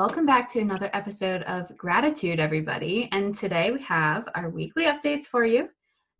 [0.00, 3.10] Welcome back to another episode of Graditude, everybody.
[3.12, 5.68] And today we have our weekly updates for you,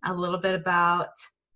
[0.05, 1.09] a little bit about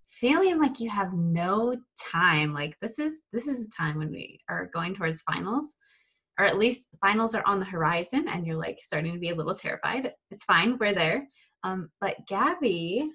[0.08, 2.54] feeling like you have no time.
[2.54, 5.74] Like this is this is a time when we are going towards finals
[6.38, 9.34] or at least finals are on the horizon and you're like starting to be a
[9.34, 10.10] little terrified.
[10.30, 11.28] It's fine we're there.
[11.62, 13.06] Um, but gabby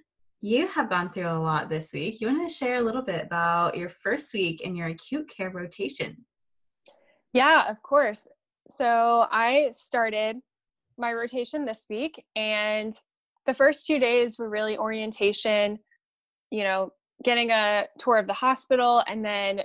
[0.41, 2.21] you have gone through a lot this week.
[2.21, 5.49] You want to share a little bit about your first week in your acute care
[5.49, 6.15] rotation?
[7.33, 8.27] Yeah of course
[8.69, 10.37] so i started
[10.97, 12.93] my rotation this week and
[13.45, 15.79] the first two days were really orientation
[16.51, 16.91] you know,
[17.23, 19.61] getting a tour of the hospital and then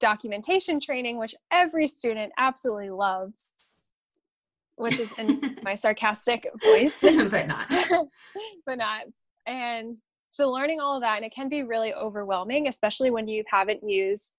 [0.00, 3.54] documentation training, which every student absolutely loves,
[4.76, 7.68] which is in my sarcastic voice, but not.
[8.66, 9.04] but not.
[9.46, 9.94] And
[10.30, 13.88] so learning all of that, and it can be really overwhelming, especially when you haven't
[13.88, 14.34] used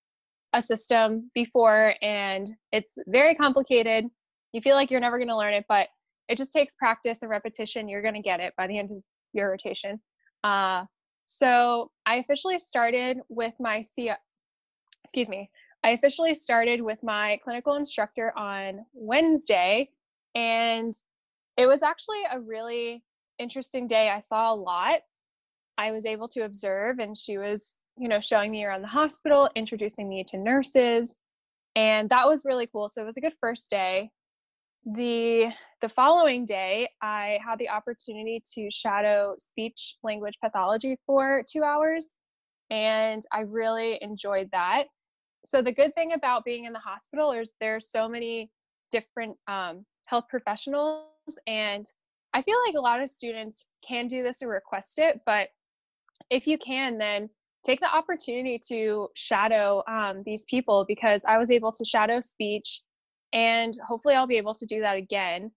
[0.58, 4.06] a system before and it's very complicated.
[4.54, 5.88] You feel like you're never going to learn it, but
[6.28, 7.88] it just takes practice and repetition.
[7.88, 8.98] You're going to get it by the end of
[9.34, 10.02] your rotation.
[10.44, 10.86] Uh,
[11.28, 14.12] so I officially started with my C,
[15.04, 15.50] excuse me,
[15.84, 19.90] I officially started with my clinical instructor on Wednesday,
[20.36, 20.94] and
[21.56, 23.04] it was actually a really
[23.40, 24.10] interesting day.
[24.10, 25.00] I saw a lot.
[25.78, 29.50] I was able to observe, and she was, you know, showing me around the hospital,
[29.56, 31.16] introducing me to nurses,
[31.76, 32.90] and that was really cool.
[32.90, 34.12] So it was a good first day
[34.96, 41.62] the the following day i had the opportunity to shadow speech language pathology for two
[41.62, 42.16] hours
[42.70, 44.86] and i really enjoyed that
[45.46, 48.50] so the good thing about being in the hospital is there's so many
[48.92, 51.04] different um, health professionals
[51.48, 51.86] and
[52.34, 55.50] i feel like a lot of students can do this or request it but
[56.30, 57.30] if you can then
[57.68, 62.82] take the opportunity to shadow um, these people because i was able to shadow speech
[63.34, 65.52] and hopefully I'll be able to do that again.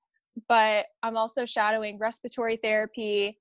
[0.48, 3.38] But I'm also shadowing respiratory therapy,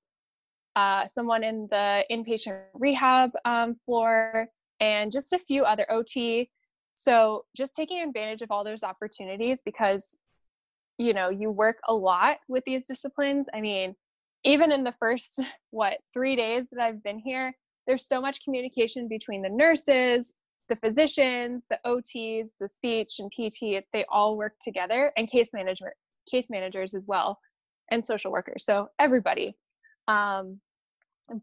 [0.76, 4.48] uh, someone in the inpatient rehab um, floor,
[4.80, 6.50] and just a few other OT.
[6.94, 10.18] So just taking advantage of all those opportunities because
[10.98, 13.48] you know you work a lot with these disciplines.
[13.54, 13.94] I mean,
[14.44, 17.54] even in the first what three days that I've been here,
[17.90, 20.34] there's so much communication between the nurses,
[20.68, 25.94] the physicians, the OTs, the speech and PT, they all work together and case management,
[26.30, 27.36] case managers as well,
[27.90, 28.64] and social workers.
[28.64, 29.56] So everybody.
[30.06, 30.60] Um,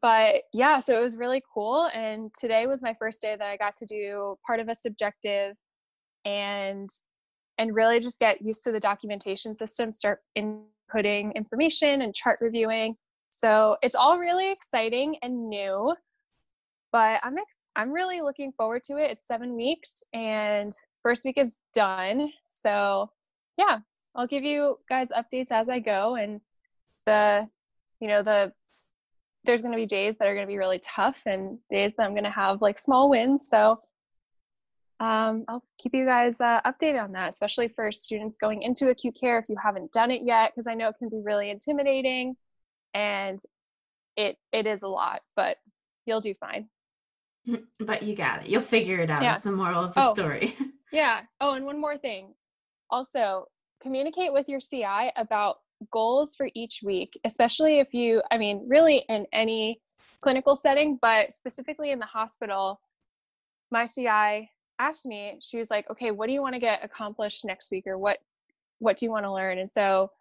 [0.02, 1.90] but yeah, so it was really cool.
[1.94, 5.54] And today was my first day that I got to do part of a subjective
[6.24, 6.90] and
[7.58, 12.96] and really just get used to the documentation system, start inputting information and chart reviewing.
[13.32, 15.94] So it's all really exciting and new,
[16.92, 19.12] but I'm ex- I'm really looking forward to it.
[19.12, 22.32] It's seven weeks and first week is done.
[22.50, 23.12] So
[23.58, 23.80] yeah,
[24.16, 26.42] I'll give you guys updates as I go and
[27.06, 27.48] the
[28.00, 28.52] you know the
[29.46, 32.04] there's going to be days that are going to be really tough and days that
[32.04, 33.48] I'm going to have like small wins.
[33.48, 33.80] So
[35.00, 39.16] um, I'll keep you guys uh, updated on that, especially for students going into acute
[39.20, 42.36] care if you haven't done it yet, because I know it can be really intimidating
[42.94, 43.40] and
[44.16, 45.58] it it is a lot, but
[46.06, 46.68] you'll do fine.
[47.80, 48.50] But you got it.
[48.50, 49.22] You'll figure it out.
[49.22, 49.36] Yeah.
[49.36, 50.58] It's the moral of the oh, story.
[50.92, 51.22] yeah.
[51.40, 52.34] Oh, and one more thing.
[52.90, 53.46] Also,
[53.82, 55.58] communicate with your CI about
[55.92, 59.80] goals for each week, especially if you, I mean, really in any
[60.22, 62.82] clinical setting, but specifically in the hospital.
[63.72, 67.46] My CI asked me, she was like, okay, what do you want to get accomplished
[67.46, 68.20] next week or what
[68.80, 69.58] what do you want to learn?
[69.58, 70.12] And so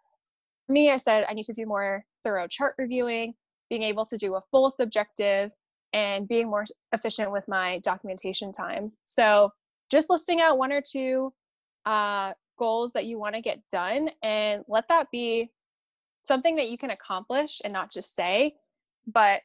[0.67, 3.33] me, I said I need to do more thorough chart reviewing,
[3.69, 5.51] being able to do a full subjective,
[5.93, 8.91] and being more efficient with my documentation time.
[9.05, 9.51] So
[9.89, 11.33] just listing out one or two
[11.85, 15.51] uh, goals that you want to get done and let that be
[16.23, 18.55] something that you can accomplish and not just say.
[19.07, 19.41] But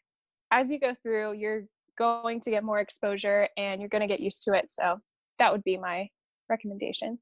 [0.50, 1.64] as you go through, you're
[1.96, 4.70] going to get more exposure and you're going to get used to it.
[4.70, 4.98] So
[5.38, 6.08] that would be my
[6.48, 7.18] recommendation.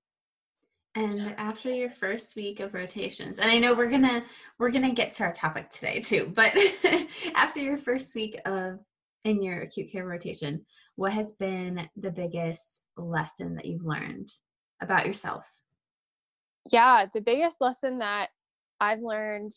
[0.96, 4.25] And after your first week of rotations, and I know we're gonna
[4.58, 6.52] we're gonna get to our topic today too, but
[7.37, 8.81] after your first week of
[9.25, 10.64] in your acute care rotation,
[10.96, 14.28] what has been the biggest lesson that you've learned
[14.81, 15.49] about yourself?
[16.70, 18.28] Yeah, the biggest lesson that
[18.81, 19.52] I've learned,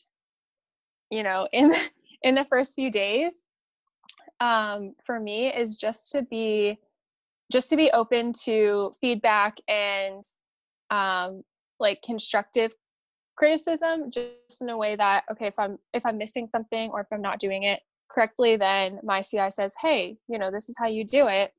[1.10, 1.72] you know, in
[2.22, 3.44] in the first few days,
[4.40, 6.78] um, for me is just to be
[7.52, 10.24] just to be open to feedback and
[10.90, 11.44] um,
[11.80, 12.74] like constructive
[13.36, 17.08] criticism just in a way that okay if i'm if i'm missing something or if
[17.12, 17.80] i'm not doing it
[18.14, 21.52] correctly then my ci says hey you know this is how you do it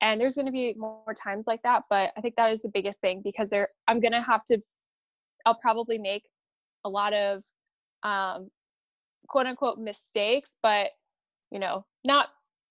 [0.00, 2.68] and there's going to be more times like that but i think that is the
[2.68, 4.58] biggest thing because there i'm going to have to
[5.46, 6.24] i'll probably make
[6.84, 7.42] a lot of
[8.02, 8.50] um,
[9.28, 10.90] quote unquote mistakes but
[11.50, 12.28] you know not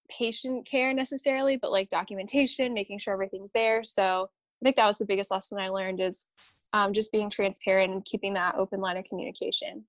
[0.09, 4.29] patient care necessarily but like documentation making sure everything's there so
[4.61, 6.27] I think that was the biggest lesson I learned is
[6.73, 9.83] um, just being transparent and keeping that open line of communication.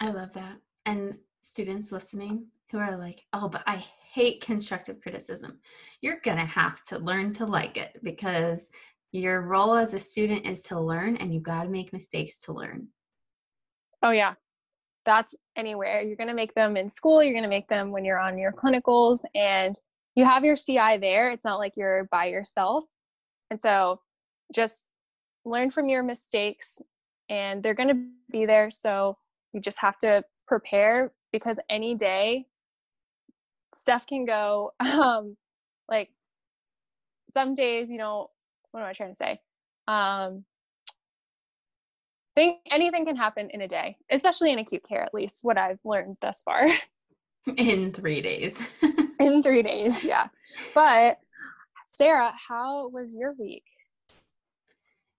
[0.00, 0.56] I love that.
[0.84, 5.58] And students listening who are like, oh, but I hate constructive criticism,
[6.00, 8.70] you're going to have to learn to like it because
[9.12, 12.52] your role as a student is to learn and you've got to make mistakes to
[12.52, 12.88] learn.
[14.02, 14.34] Oh, yeah.
[15.04, 16.00] That's anywhere.
[16.00, 18.38] You're going to make them in school, you're going to make them when you're on
[18.38, 19.78] your clinicals, and
[20.14, 21.30] you have your CI there.
[21.30, 22.84] It's not like you're by yourself.
[23.50, 24.00] And so
[24.54, 24.88] just
[25.44, 26.80] learn from your mistakes
[27.28, 28.70] and they're going to be there.
[28.70, 29.18] So
[29.52, 32.46] you just have to prepare because any day
[33.74, 35.36] stuff can go um
[35.88, 36.08] like
[37.30, 38.30] some days, you know,
[38.70, 39.40] what am I trying to say?
[39.88, 40.44] Um
[42.36, 45.80] think anything can happen in a day, especially in acute care at least what I've
[45.84, 46.68] learned thus far.
[47.56, 48.64] in 3 days.
[49.18, 50.28] in 3 days, yeah.
[50.72, 51.18] But
[51.84, 53.64] Sarah, how was your week?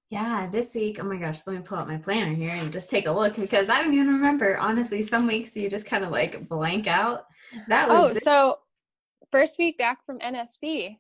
[0.10, 2.90] Yeah, this week, oh my gosh, let me pull out my planner here and just
[2.92, 4.56] take a look because I don't even remember.
[4.58, 7.26] Honestly, some weeks you just kind of like blank out.
[7.68, 8.60] That was Oh, this- so
[9.32, 10.98] first week back from NSC.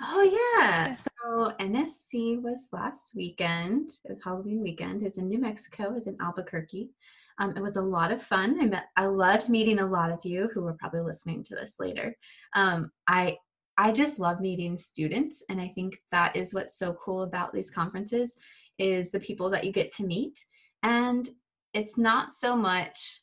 [0.00, 0.92] Oh yeah.
[0.92, 3.90] So NSC was last weekend.
[4.04, 5.02] It was Halloween weekend.
[5.02, 5.84] It was in New Mexico.
[5.84, 6.90] It was in Albuquerque.
[7.38, 8.60] Um, it was a lot of fun.
[8.60, 8.86] I met.
[8.96, 12.16] I loved meeting a lot of you who were probably listening to this later.
[12.54, 13.38] Um, I
[13.82, 17.68] I just love meeting students and I think that is what's so cool about these
[17.68, 18.38] conferences
[18.78, 20.38] is the people that you get to meet
[20.84, 21.28] and
[21.74, 23.22] it's not so much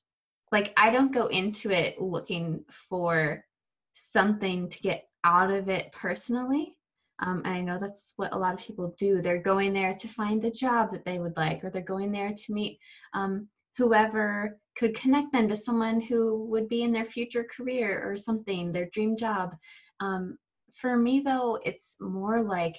[0.51, 3.45] like I don't go into it looking for
[3.93, 6.75] something to get out of it personally.
[7.19, 9.21] Um, and I know that's what a lot of people do.
[9.21, 12.33] They're going there to find a job that they would like, or they're going there
[12.33, 12.79] to meet
[13.13, 13.47] um,
[13.77, 18.73] whoever could connect them to someone who would be in their future career or something,
[18.73, 19.55] their dream job.
[20.01, 20.37] Um,
[20.73, 22.75] for me, though, it's more like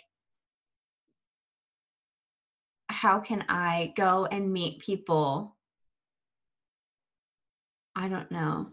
[2.89, 5.57] how can I go and meet people?
[7.95, 8.71] I don't know.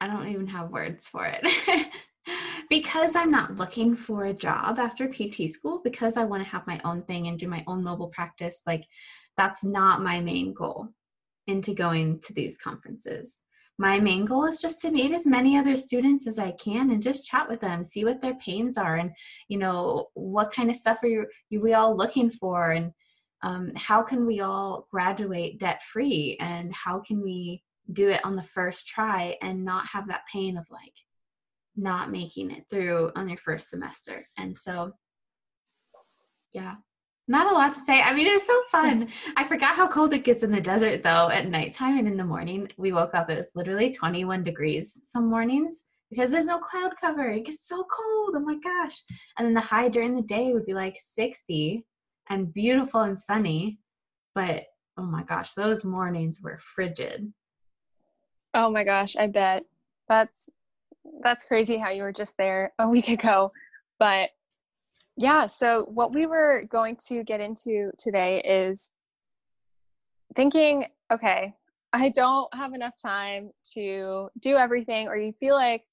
[0.00, 1.88] I don't even have words for it.
[2.70, 6.66] because I'm not looking for a job after PT school, because I want to have
[6.66, 8.84] my own thing and do my own mobile practice, like
[9.36, 10.88] that's not my main goal
[11.46, 13.42] into going to these conferences
[13.82, 17.02] my main goal is just to meet as many other students as I can and
[17.02, 19.10] just chat with them, see what their pains are, and
[19.48, 22.92] you know what kind of stuff are you, are we all looking for, and
[23.42, 28.36] um, how can we all graduate debt free, and how can we do it on
[28.36, 30.94] the first try and not have that pain of like
[31.74, 34.24] not making it through on your first semester.
[34.38, 34.92] And so,
[36.52, 36.76] yeah,
[37.28, 38.00] not a lot to say.
[38.02, 39.08] I mean, it was so fun.
[39.36, 42.24] I forgot how cold it gets in the desert though at nighttime and in the
[42.24, 42.68] morning.
[42.76, 47.30] We woke up, it was literally 21 degrees some mornings because there's no cloud cover.
[47.30, 48.34] It gets so cold.
[48.36, 49.02] Oh my gosh.
[49.38, 51.84] And then the high during the day would be like 60
[52.28, 53.78] and beautiful and sunny.
[54.34, 54.64] But
[54.98, 57.32] oh my gosh, those mornings were frigid.
[58.54, 59.64] Oh my gosh, I bet.
[60.08, 60.50] That's
[61.22, 63.52] that's crazy how you were just there a week ago.
[63.98, 64.30] But
[65.16, 68.92] yeah, so what we were going to get into today is
[70.34, 71.54] thinking, okay,
[71.92, 75.84] I don't have enough time to do everything, or you feel like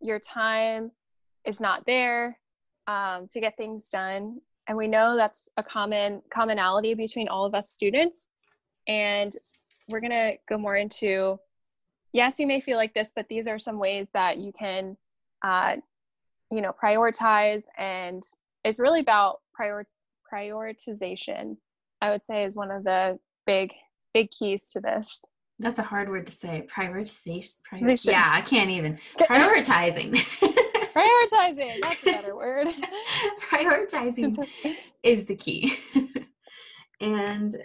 [0.00, 0.90] your time
[1.46, 2.38] is not there
[2.86, 4.40] um, to get things done.
[4.68, 8.28] And we know that's a common commonality between all of us students.
[8.88, 9.34] And
[9.88, 11.38] we're going to go more into
[12.12, 14.96] yes, you may feel like this, but these are some ways that you can,
[15.42, 15.76] uh,
[16.50, 18.22] you know, prioritize and
[18.66, 19.86] it's really about prior
[20.32, 21.56] prioritization
[22.02, 23.72] i would say is one of the big
[24.12, 25.22] big keys to this
[25.58, 26.66] That's a hard word to say.
[26.74, 27.52] Prioritization.
[27.64, 28.98] Prior- yeah, I can't even.
[29.18, 30.12] Prioritizing.
[30.96, 31.80] Prioritizing.
[31.82, 32.68] That's a better word.
[33.50, 34.36] Prioritizing
[35.02, 35.74] is the key.
[37.00, 37.56] and,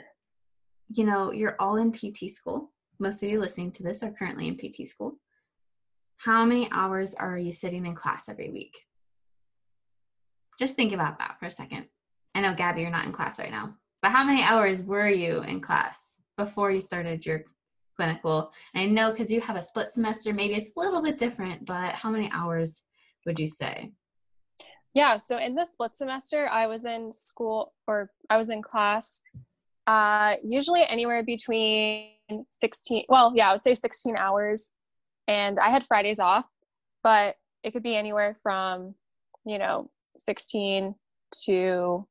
[0.90, 2.72] you know, you're all in PT school.
[3.00, 5.16] Most of you listening to this are currently in PT school.
[6.18, 8.78] How many hours are you sitting in class every week?
[10.62, 11.88] Just think about that for a second.
[12.36, 15.42] I know, Gabby, you're not in class right now, but how many hours were you
[15.42, 17.46] in class before you started your
[17.98, 18.54] clinical?
[18.76, 21.66] And I know because you have a split semester, maybe it's a little bit different,
[21.66, 22.84] but how many hours
[23.26, 23.92] would you say?
[24.94, 29.24] Yeah, so in the split semester, I was in school or I was in class
[29.88, 32.12] uh, usually anywhere between
[32.52, 34.74] 16, well, yeah, I would say 16 hours.
[35.28, 36.46] And I had Fridays off,
[37.02, 38.94] but it could be anywhere from,
[39.44, 40.96] you know, 16
[41.46, 42.08] to,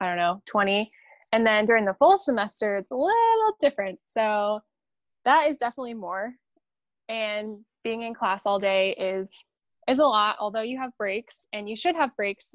[0.00, 0.90] I don't know, 20.
[1.32, 3.98] And then during the full semester, it's a little different.
[4.06, 4.60] So
[5.24, 6.32] that is definitely more.
[7.08, 9.44] And being in class all day is
[9.86, 12.54] is a lot although you have breaks and you should have breaks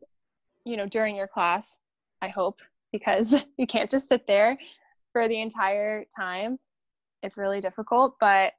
[0.66, 1.80] you know during your class
[2.22, 2.60] i hope
[2.92, 4.58] because you can't just sit there
[5.14, 6.58] for the entire time
[7.24, 8.54] it's really difficult but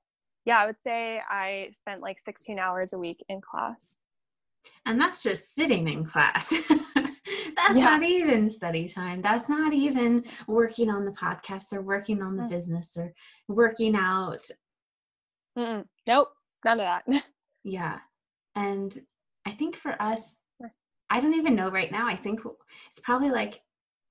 [0.45, 4.01] yeah i would say i spent like 16 hours a week in class
[4.87, 6.49] and that's just sitting in class
[6.95, 7.85] that's yeah.
[7.85, 12.43] not even study time that's not even working on the podcast or working on the
[12.43, 12.49] mm.
[12.49, 13.13] business or
[13.49, 14.43] working out
[15.59, 15.85] Mm-mm.
[16.07, 16.29] nope
[16.65, 17.25] none of that
[17.65, 17.99] yeah
[18.57, 18.99] and
[19.47, 20.39] I think for us,
[21.09, 22.07] I don't even know right now.
[22.07, 22.41] I think
[22.89, 23.61] it's probably like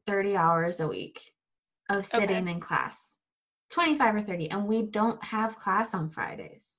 [0.07, 1.21] 30 hours a week
[1.89, 2.51] of sitting okay.
[2.51, 3.15] in class
[3.71, 4.51] 25 or 30.
[4.51, 6.77] And we don't have class on Fridays.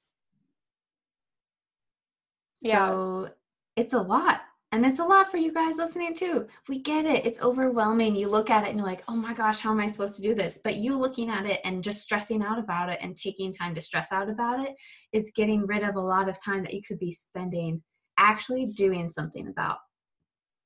[2.60, 2.88] Yeah.
[2.88, 3.30] So
[3.76, 4.42] it's a lot.
[4.72, 6.46] And it's a lot for you guys listening too.
[6.68, 7.26] We get it.
[7.26, 8.14] It's overwhelming.
[8.14, 10.22] You look at it and you're like, oh my gosh, how am I supposed to
[10.22, 10.60] do this?
[10.62, 13.80] But you looking at it and just stressing out about it and taking time to
[13.80, 14.76] stress out about it
[15.12, 17.82] is getting rid of a lot of time that you could be spending
[18.16, 19.78] actually doing something about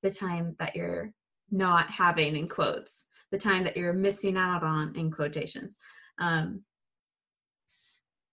[0.02, 1.10] the time that you're
[1.50, 5.78] not having in quotes, the time that you're missing out on in quotations.
[6.18, 6.62] Um,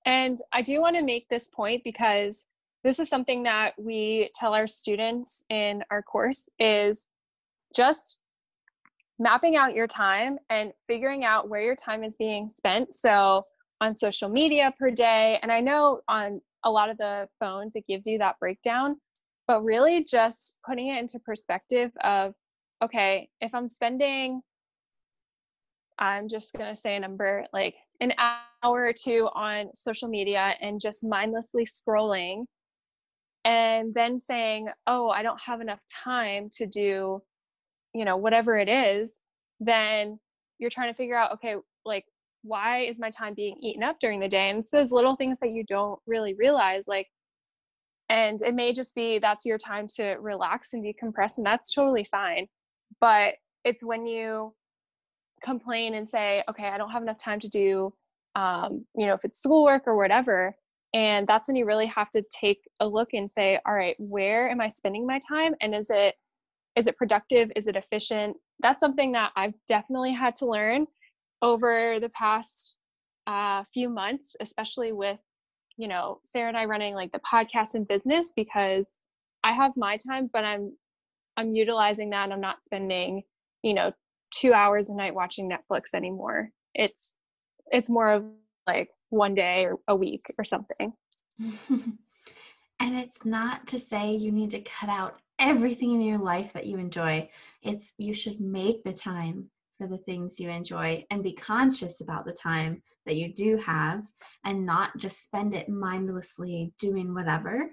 [0.06, 2.48] and I do want to make this point because
[2.84, 7.08] this is something that we tell our students in our course is
[7.76, 8.20] just
[9.20, 12.94] mapping out your time and figuring out where your time is being spent.
[12.94, 13.46] So
[13.82, 17.84] on social media per day and i know on a lot of the phones it
[17.88, 18.96] gives you that breakdown
[19.48, 22.34] but really just putting it into perspective of
[22.82, 24.40] okay if i'm spending
[25.98, 30.54] i'm just going to say a number like an hour or two on social media
[30.62, 32.46] and just mindlessly scrolling
[33.44, 37.22] and then saying oh i don't have enough time to do
[37.94, 39.20] you know whatever it is
[39.60, 40.20] then
[40.60, 41.56] you're trying to figure out okay
[41.86, 42.06] like
[42.44, 44.50] why is my time being eaten up during the day?
[44.50, 47.08] And it's those little things that you don't really realize like
[48.10, 52.04] and it may just be that's your time to relax and decompress and that's totally
[52.04, 52.46] fine
[53.00, 54.54] but it's when you
[55.42, 57.94] complain and say okay i don't have enough time to do
[58.36, 60.54] um, you know if it's schoolwork or whatever
[60.94, 64.50] and that's when you really have to take a look and say all right where
[64.50, 65.56] am i spending my time?
[65.62, 66.16] And is it
[66.76, 67.52] is it productive?
[67.56, 68.38] Is it efficient?
[68.62, 70.86] That's something that i've definitely had to learn
[71.42, 72.76] over the past
[73.28, 75.20] uh, few months especially with
[75.78, 79.00] you know sarah and i running like the podcast and business because
[79.44, 80.76] i have my time but i'm
[81.38, 82.26] i'm utilizing that.
[82.26, 83.24] And i'm not spending
[83.64, 83.92] you know
[84.32, 86.50] two hours a night watching netflix anymore.
[86.74, 87.18] It's
[87.72, 88.26] it's more of
[88.68, 90.94] like one day or a week or something.
[91.70, 96.68] and it's not to say you need to cut out everything in your life that
[96.68, 97.30] you enjoy.
[97.62, 102.26] It's you should make the time for the things you enjoy and be conscious about
[102.26, 104.04] the time that you do have
[104.46, 107.72] and not just spend it mindlessly doing whatever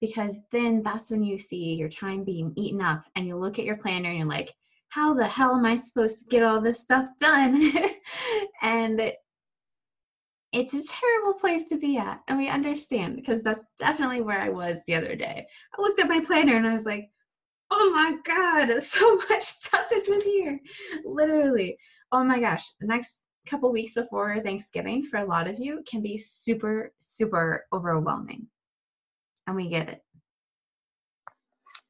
[0.00, 3.64] because then that's when you see your time being eaten up and you look at
[3.64, 4.52] your planner and you're like
[4.88, 7.70] how the hell am i supposed to get all this stuff done
[8.62, 9.12] and
[10.54, 12.20] it's a terrible place to be at.
[12.28, 15.46] And we understand because that's definitely where I was the other day.
[15.76, 17.10] I looked at my planner and I was like,
[17.70, 20.60] oh my God, so much stuff is in here.
[21.04, 21.76] Literally.
[22.12, 22.64] Oh my gosh.
[22.80, 27.66] The next couple weeks before Thanksgiving for a lot of you can be super, super
[27.72, 28.46] overwhelming.
[29.46, 30.02] And we get it.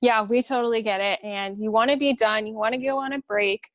[0.00, 1.21] Yeah, we totally get it.
[1.23, 3.68] And you want to be done, you want to go on a break.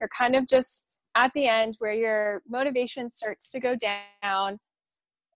[0.00, 4.58] You're kind of just at the end where your motivation starts to go down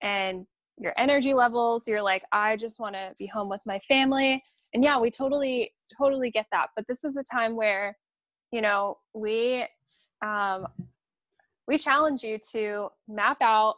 [0.03, 0.47] and
[0.81, 4.41] your energy levels you're like i just want to be home with my family.
[4.75, 6.69] And yeah we totally totally get that.
[6.77, 7.97] But this is a time where
[8.53, 9.67] you know we
[10.23, 10.67] um
[11.67, 13.77] we challenge you to map out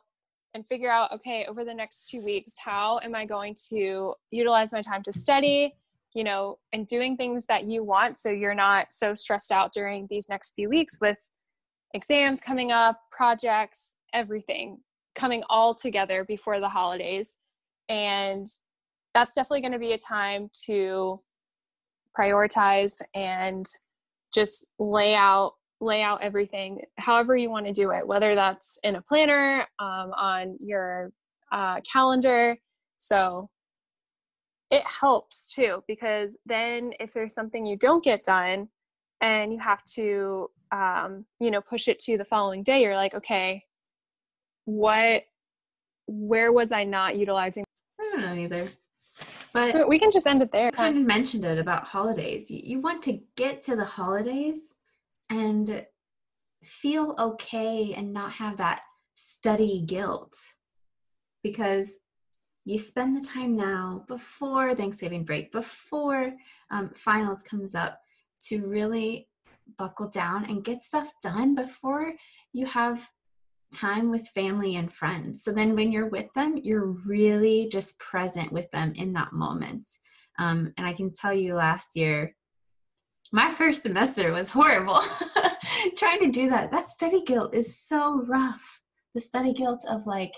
[0.54, 4.72] and figure out okay over the next two weeks how am i going to utilize
[4.72, 5.74] my time to study
[6.14, 10.06] you know and doing things that you want so you're not so stressed out during
[10.08, 11.18] these next few weeks with
[11.94, 14.78] exams coming up projects everything
[15.14, 17.38] coming all together before the holidays.
[17.88, 18.46] And
[19.14, 21.20] that's definitely going to be a time to
[22.18, 23.66] prioritize and
[24.34, 28.96] just lay out lay out everything however you want to do it whether that's in
[28.96, 31.10] a planner um, on your
[31.52, 32.56] uh, calendar.
[32.96, 33.48] So
[34.70, 38.68] it helps too because then if there's something you don't get done
[39.20, 43.14] and you have to um, you know push it to the following day you're like
[43.14, 43.64] okay
[44.64, 45.24] what
[46.06, 47.64] where was i not utilizing?
[48.00, 48.68] I don't know either.
[49.52, 50.70] But we can just end it there.
[50.70, 52.50] Kind of mentioned it about holidays.
[52.50, 54.76] You, you want to get to the holidays
[55.28, 55.84] and
[56.62, 58.82] feel okay and not have that
[59.16, 60.36] study guilt
[61.42, 61.98] because
[62.64, 66.32] you spend the time now before Thanksgiving break, before
[66.70, 68.00] um, finals comes up,
[68.46, 69.28] to really
[69.78, 72.12] buckle down and get stuff done before
[72.52, 73.08] you have
[73.72, 75.44] time with family and friends.
[75.44, 79.88] So then when you're with them, you're really just present with them in that moment.
[80.38, 82.34] Um, and I can tell you last year,
[83.32, 84.98] my first semester was horrible.
[85.96, 88.82] Trying to do that, that study guilt is so rough.
[89.14, 90.32] The study guilt of like,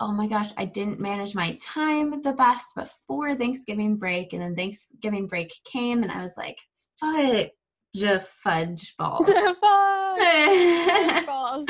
[0.00, 4.32] oh my gosh, I didn't manage my time the best before Thanksgiving break.
[4.32, 6.58] And then Thanksgiving break came, and I was like,
[7.94, 9.30] fudge, fudge balls.
[10.18, 11.66] fudge balls.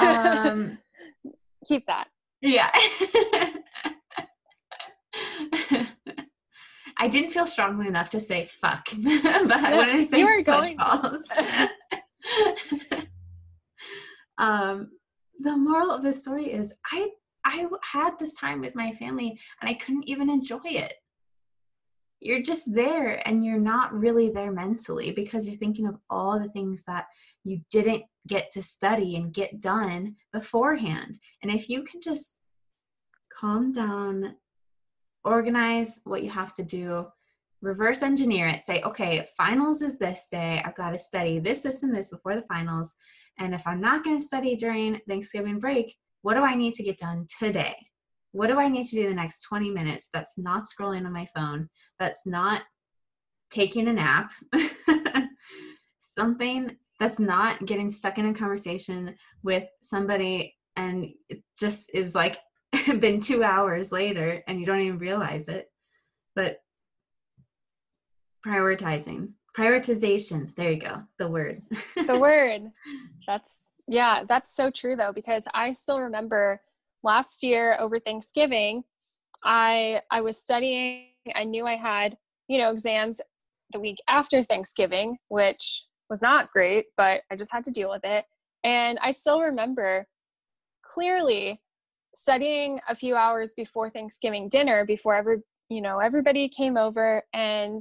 [0.00, 0.78] um,
[1.66, 2.08] Keep that.
[2.40, 2.70] Yeah.
[6.98, 10.26] I didn't feel strongly enough to say fuck, but no, I wanted to say you
[10.26, 11.22] were going balls.
[14.38, 14.90] um,
[15.38, 17.08] the moral of the story is I
[17.44, 20.94] I had this time with my family and I couldn't even enjoy it.
[22.20, 26.48] You're just there and you're not really there mentally because you're thinking of all the
[26.48, 27.06] things that
[27.44, 31.18] you didn't get to study and get done beforehand.
[31.42, 32.40] And if you can just
[33.32, 34.36] calm down
[35.24, 37.06] organize what you have to do
[37.62, 40.62] reverse engineer it say okay finals is this day.
[40.64, 42.94] I've got to study this this and this before the finals.
[43.38, 46.82] And if i'm not going to study during thanksgiving break what do i need to
[46.82, 47.76] get done today
[48.32, 51.26] what do i need to do the next 20 minutes that's not scrolling on my
[51.34, 52.62] phone that's not
[53.50, 54.32] taking a nap
[55.98, 62.38] something that's not getting stuck in a conversation with somebody and it just is like
[63.00, 65.70] been two hours later and you don't even realize it.
[66.34, 66.58] But
[68.46, 71.56] prioritizing, prioritization, there you go, the word.
[72.06, 72.70] the word.
[73.26, 76.60] That's, yeah, that's so true though, because I still remember
[77.02, 78.84] last year over Thanksgiving,
[79.44, 81.06] I I was studying.
[81.34, 82.16] I knew I had,
[82.48, 83.20] you know, exams
[83.72, 88.04] the week after Thanksgiving, which was not great, but I just had to deal with
[88.04, 88.24] it.
[88.64, 90.06] And I still remember
[90.82, 91.60] clearly
[92.14, 97.80] studying a few hours before Thanksgiving dinner before every you know everybody came over and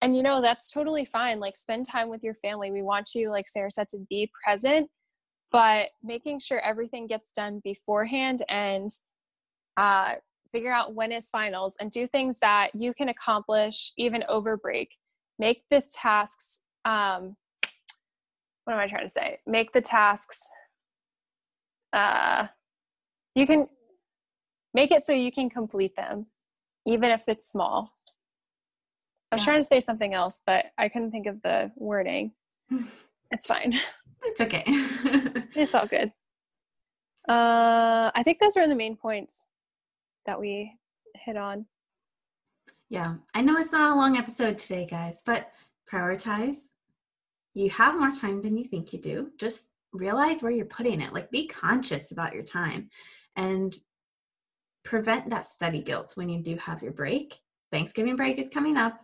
[0.00, 3.30] and you know that's totally fine like spend time with your family we want you
[3.30, 4.88] like sarah said to be present
[5.52, 8.90] but making sure everything gets done beforehand and
[9.76, 10.14] uh,
[10.50, 14.90] figure out when is finals and do things that you can accomplish even over break.
[15.38, 17.36] Make the tasks um,
[18.64, 19.38] what am i trying to say?
[19.46, 20.50] Make the tasks
[21.92, 22.46] uh,
[23.34, 23.68] you can
[24.72, 26.26] make it so you can complete them
[26.86, 27.92] even if it's small.
[29.30, 29.52] I was yeah.
[29.52, 32.32] trying to say something else but i couldn't think of the wording.
[33.34, 33.72] It's fine
[34.22, 34.64] it's okay.
[35.54, 36.12] It's all good.
[37.28, 39.48] Uh i think those are the main points
[40.26, 40.72] that we
[41.14, 41.66] hit on.
[42.88, 43.14] Yeah.
[43.34, 45.50] I know it's not a long episode today guys but
[45.90, 46.70] prioritize.
[47.54, 49.30] You have more time than you think you do.
[49.38, 51.12] Just realize where you're putting it.
[51.12, 52.88] Like be conscious about your time
[53.36, 53.76] and
[54.84, 57.38] prevent that study guilt when you do have your break.
[57.70, 59.00] Thanksgiving break is coming up.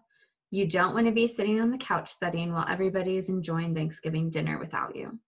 [0.50, 4.30] You don't want to be sitting on the couch studying while everybody is enjoying Thanksgiving
[4.30, 5.18] dinner without you.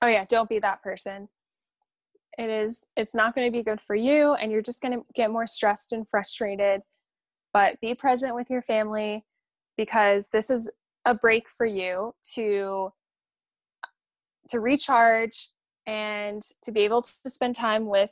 [0.00, 1.28] Oh, yeah, don't be that person.
[2.38, 5.04] It is, it's not going to be good for you, and you're just going to
[5.14, 6.82] get more stressed and frustrated.
[7.52, 9.24] But be present with your family
[9.76, 10.70] because this is
[11.06, 12.92] a break for you to
[14.48, 15.48] to recharge
[15.86, 18.10] and to be able to spend time with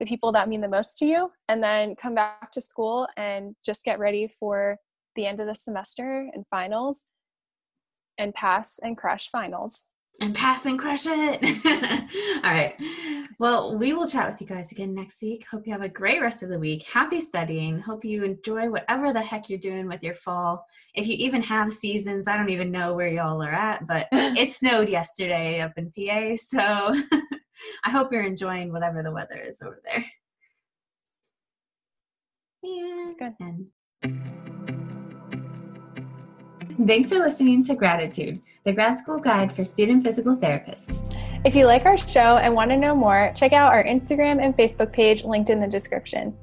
[0.00, 3.54] the people that mean the most to you and then come back to school and
[3.64, 4.76] just get ready for
[5.18, 7.04] the end of the semester and finals
[8.16, 9.84] and pass and crush finals
[10.20, 11.42] and pass and crush it.
[12.44, 12.74] All right.
[13.38, 15.46] Well, we will chat with you guys again next week.
[15.48, 16.82] Hope you have a great rest of the week.
[16.88, 17.78] Happy studying.
[17.78, 20.64] Hope you enjoy whatever the heck you're doing with your fall.
[20.94, 24.50] If you even have seasons, I don't even know where y'all are at, but it
[24.50, 26.34] snowed yesterday up in PA.
[26.36, 26.58] So
[27.84, 30.04] I hope you're enjoying whatever the weather is over there.
[32.62, 33.04] Yeah.
[33.04, 33.34] That's good.
[34.02, 34.37] And
[36.86, 40.94] Thanks for listening to Graditude, the grad school guide for student physical therapists.
[41.44, 44.56] If you like our show and want to know more, check out our Instagram and
[44.56, 46.36] Facebook page linked in the description.